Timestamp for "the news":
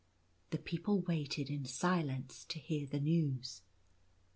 2.87-3.61